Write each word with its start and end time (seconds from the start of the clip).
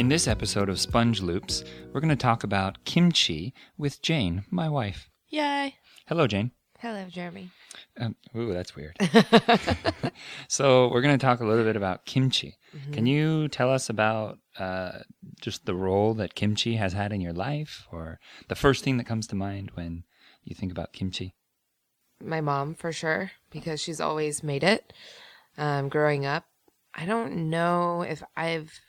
In 0.00 0.08
this 0.08 0.26
episode 0.26 0.70
of 0.70 0.80
Sponge 0.80 1.20
Loops, 1.20 1.62
we're 1.92 2.00
going 2.00 2.08
to 2.08 2.16
talk 2.16 2.42
about 2.42 2.82
kimchi 2.86 3.52
with 3.76 4.00
Jane, 4.00 4.44
my 4.50 4.66
wife. 4.66 5.10
Yay. 5.28 5.74
Hello, 6.06 6.26
Jane. 6.26 6.52
Hello, 6.78 7.04
Jeremy. 7.10 7.50
Um, 7.98 8.16
ooh, 8.34 8.54
that's 8.54 8.74
weird. 8.74 8.96
so, 10.48 10.88
we're 10.90 11.02
going 11.02 11.18
to 11.18 11.22
talk 11.22 11.40
a 11.40 11.44
little 11.44 11.64
bit 11.64 11.76
about 11.76 12.06
kimchi. 12.06 12.56
Can 12.92 13.04
you 13.04 13.48
tell 13.48 13.70
us 13.70 13.90
about 13.90 14.38
uh, 14.58 15.00
just 15.38 15.66
the 15.66 15.74
role 15.74 16.14
that 16.14 16.34
kimchi 16.34 16.76
has 16.76 16.94
had 16.94 17.12
in 17.12 17.20
your 17.20 17.34
life, 17.34 17.86
or 17.92 18.20
the 18.48 18.54
first 18.54 18.82
thing 18.82 18.96
that 18.96 19.04
comes 19.04 19.26
to 19.26 19.36
mind 19.36 19.72
when 19.74 20.04
you 20.44 20.54
think 20.54 20.72
about 20.72 20.94
kimchi? 20.94 21.34
My 22.24 22.40
mom, 22.40 22.74
for 22.74 22.90
sure, 22.90 23.32
because 23.50 23.82
she's 23.82 24.00
always 24.00 24.42
made 24.42 24.64
it 24.64 24.94
um, 25.58 25.90
growing 25.90 26.24
up. 26.24 26.46
I 26.94 27.04
don't 27.04 27.50
know 27.50 28.00
if 28.00 28.22
I've 28.34 28.80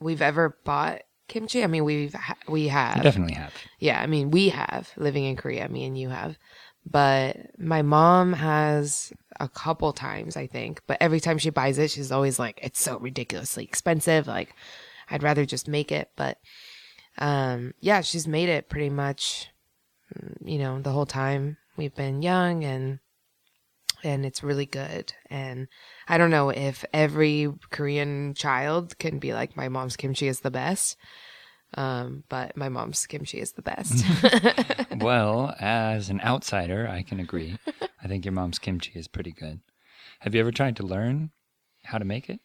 we've 0.00 0.22
ever 0.22 0.58
bought 0.64 1.02
kimchi. 1.28 1.62
I 1.62 1.66
mean, 1.66 1.84
we've 1.84 2.14
ha- 2.14 2.36
we 2.48 2.62
You 2.62 2.68
have. 2.70 3.02
definitely 3.02 3.34
have. 3.34 3.52
Yeah, 3.78 4.00
I 4.00 4.06
mean, 4.06 4.30
we 4.30 4.48
have 4.50 4.90
living 4.96 5.24
in 5.24 5.36
Korea. 5.36 5.68
Me 5.68 5.84
and 5.84 5.96
you 5.98 6.08
have, 6.08 6.38
but 6.84 7.36
my 7.58 7.82
mom 7.82 8.32
has 8.32 9.12
a 9.38 9.48
couple 9.48 9.92
times, 9.92 10.36
I 10.36 10.46
think. 10.46 10.82
But 10.86 10.98
every 11.00 11.20
time 11.20 11.38
she 11.38 11.50
buys 11.50 11.78
it, 11.78 11.90
she's 11.90 12.10
always 12.12 12.38
like, 12.38 12.58
"It's 12.62 12.80
so 12.80 12.98
ridiculously 12.98 13.64
expensive." 13.64 14.26
Like, 14.26 14.54
I'd 15.10 15.22
rather 15.22 15.44
just 15.44 15.68
make 15.68 15.92
it. 15.92 16.10
But, 16.16 16.38
um, 17.18 17.74
yeah, 17.80 18.00
she's 18.00 18.26
made 18.26 18.48
it 18.48 18.68
pretty 18.68 18.90
much, 18.90 19.48
mm, 20.16 20.36
you 20.44 20.58
know, 20.58 20.80
the 20.80 20.90
whole 20.92 21.06
time 21.06 21.56
we've 21.76 21.94
been 21.94 22.22
young, 22.22 22.64
and 22.64 22.98
and 24.02 24.24
it's 24.24 24.42
really 24.42 24.66
good. 24.66 25.12
And 25.30 25.68
I 26.08 26.18
don't 26.18 26.30
know 26.30 26.50
if 26.50 26.84
every 26.92 27.52
Korean 27.70 28.34
child 28.34 28.98
can 28.98 29.18
be 29.18 29.32
like, 29.32 29.56
"My 29.56 29.68
mom's 29.68 29.96
kimchi 29.96 30.28
is 30.28 30.40
the 30.40 30.50
best." 30.50 30.96
Um, 31.74 32.24
but 32.28 32.56
my 32.56 32.68
mom's 32.68 33.04
kimchi 33.06 33.40
is 33.40 33.52
the 33.52 33.62
best. 33.62 34.04
well, 34.96 35.54
as 35.60 36.08
an 36.08 36.20
outsider, 36.22 36.88
I 36.88 37.02
can 37.02 37.20
agree. 37.20 37.58
I 38.02 38.08
think 38.08 38.24
your 38.24 38.32
mom's 38.32 38.58
kimchi 38.58 38.92
is 38.94 39.06
pretty 39.06 39.32
good. 39.32 39.60
Have 40.20 40.34
you 40.34 40.40
ever 40.40 40.50
tried 40.50 40.76
to 40.76 40.82
learn 40.82 41.30
how 41.84 41.98
to 41.98 42.04
make 42.04 42.30
it? 42.30 42.40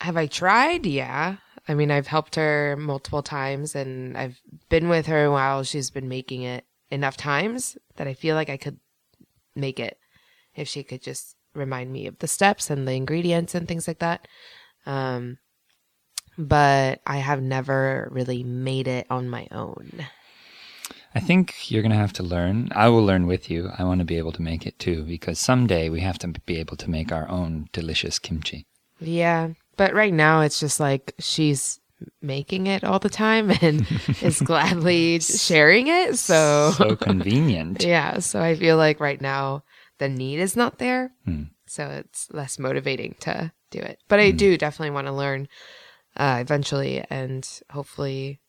Have 0.00 0.16
I 0.16 0.26
tried? 0.26 0.84
Yeah. 0.84 1.36
I 1.68 1.74
mean, 1.74 1.92
I've 1.92 2.08
helped 2.08 2.34
her 2.34 2.76
multiple 2.76 3.22
times 3.22 3.76
and 3.76 4.18
I've 4.18 4.40
been 4.68 4.88
with 4.88 5.06
her 5.06 5.30
while 5.30 5.62
she's 5.62 5.90
been 5.90 6.08
making 6.08 6.42
it 6.42 6.64
enough 6.90 7.16
times 7.16 7.78
that 7.96 8.08
I 8.08 8.14
feel 8.14 8.34
like 8.34 8.50
I 8.50 8.56
could 8.56 8.80
make 9.54 9.78
it 9.78 9.96
if 10.54 10.68
she 10.68 10.82
could 10.82 11.02
just 11.02 11.36
remind 11.54 11.92
me 11.92 12.06
of 12.06 12.18
the 12.18 12.28
steps 12.28 12.70
and 12.70 12.86
the 12.86 12.92
ingredients 12.92 13.54
and 13.54 13.68
things 13.68 13.86
like 13.86 13.98
that. 13.98 14.26
Um, 14.86 15.38
but 16.38 17.00
I 17.06 17.18
have 17.18 17.42
never 17.42 18.08
really 18.10 18.42
made 18.42 18.88
it 18.88 19.06
on 19.10 19.28
my 19.28 19.46
own. 19.50 20.06
I 21.14 21.20
think 21.20 21.70
you're 21.70 21.82
going 21.82 21.92
to 21.92 21.98
have 21.98 22.14
to 22.14 22.22
learn. 22.22 22.70
I 22.74 22.88
will 22.88 23.04
learn 23.04 23.26
with 23.26 23.50
you. 23.50 23.70
I 23.78 23.84
want 23.84 23.98
to 23.98 24.04
be 24.04 24.16
able 24.16 24.32
to 24.32 24.42
make 24.42 24.66
it 24.66 24.78
too 24.78 25.04
because 25.04 25.38
someday 25.38 25.90
we 25.90 26.00
have 26.00 26.18
to 26.20 26.28
be 26.28 26.56
able 26.56 26.76
to 26.78 26.90
make 26.90 27.12
our 27.12 27.28
own 27.28 27.68
delicious 27.72 28.18
kimchi. 28.18 28.66
Yeah. 28.98 29.50
But 29.76 29.92
right 29.92 30.12
now 30.12 30.40
it's 30.40 30.58
just 30.58 30.80
like 30.80 31.14
she's 31.18 31.80
making 32.20 32.66
it 32.66 32.82
all 32.82 32.98
the 32.98 33.10
time 33.10 33.50
and 33.60 33.86
is 34.22 34.40
gladly 34.44 35.20
sharing 35.20 35.88
it. 35.88 36.18
So, 36.18 36.72
So 36.76 36.96
convenient. 36.96 37.84
yeah. 37.84 38.20
So 38.20 38.40
I 38.40 38.54
feel 38.54 38.78
like 38.78 38.98
right 38.98 39.20
now 39.20 39.64
the 40.01 40.09
need 40.09 40.39
is 40.39 40.55
not 40.55 40.77
there. 40.77 41.11
Hmm. 41.25 41.43
So 41.67 41.87
it's 41.89 42.31
less 42.31 42.57
motivating 42.59 43.15
to 43.21 43.51
do 43.71 43.79
it. 43.79 43.99
But 44.07 44.19
I 44.19 44.31
do 44.31 44.57
definitely 44.57 44.91
want 44.91 45.07
to 45.07 45.13
learn 45.13 45.47
uh, 46.15 46.37
eventually. 46.39 47.03
And 47.09 47.47
hopefully 47.69 48.39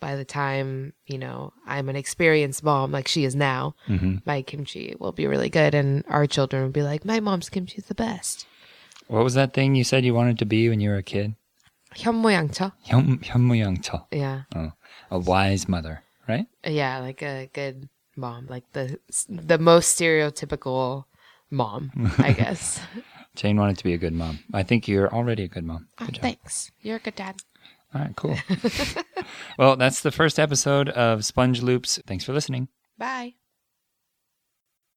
by 0.00 0.14
the 0.14 0.24
time, 0.24 0.92
you 1.06 1.18
know, 1.18 1.52
I'm 1.66 1.88
an 1.88 1.96
experienced 1.96 2.62
mom 2.62 2.92
like 2.92 3.08
she 3.08 3.24
is 3.24 3.34
now, 3.34 3.74
hmm 3.86 4.16
my 4.24 4.42
kimchi 4.42 4.94
will 5.00 5.12
be 5.12 5.26
really 5.26 5.48
good. 5.48 5.74
And 5.74 6.04
our 6.08 6.26
children 6.26 6.62
will 6.62 6.70
be 6.70 6.82
like, 6.82 7.04
my 7.04 7.18
mom's 7.18 7.48
kimchi 7.48 7.78
is 7.78 7.86
the 7.86 7.94
best. 7.94 8.46
What 9.08 9.24
was 9.24 9.34
that 9.34 9.54
thing 9.54 9.74
you 9.74 9.84
said 9.84 10.04
you 10.04 10.14
wanted 10.14 10.38
to 10.38 10.44
be 10.44 10.68
when 10.68 10.80
you 10.80 10.90
were 10.90 10.98
a 10.98 11.02
kid? 11.02 11.34
현모양처. 11.96 12.72
현, 12.86 13.22
현무양처. 13.22 14.06
Yeah. 14.12 14.42
Oh, 14.54 14.72
a 15.10 15.18
wise 15.18 15.68
mother, 15.68 16.02
right? 16.28 16.46
Yeah, 16.64 16.98
like 16.98 17.22
a 17.22 17.48
good 17.52 17.88
mom, 18.16 18.46
like 18.48 18.64
the 18.72 18.98
the 19.28 19.58
most 19.58 19.98
stereotypical 19.98 21.04
mom, 21.53 21.91
I 22.17 22.33
guess. 22.37 22.79
Jane 23.35 23.57
wanted 23.57 23.77
to 23.77 23.83
be 23.83 23.93
a 23.93 23.97
good 23.97 24.13
mom. 24.13 24.39
I 24.53 24.63
think 24.63 24.87
you're 24.87 25.11
already 25.13 25.43
a 25.43 25.47
good 25.47 25.63
mom. 25.63 25.87
oh, 26.01 26.05
Good 26.05 26.15
job. 26.15 26.21
thanks. 26.21 26.71
You're 26.81 26.97
a 26.97 26.99
good 26.99 27.15
dad. 27.15 27.35
All 27.95 28.01
right, 28.01 28.15
cool. 28.15 28.35
well, 29.57 29.75
that's 29.75 30.01
the 30.01 30.11
first 30.11 30.39
episode 30.39 30.89
of 30.89 31.23
Sponge 31.23 31.61
Loops. 31.61 31.99
Thanks 32.07 32.23
for 32.25 32.33
listening. 32.33 32.67
Bye. 32.97 33.35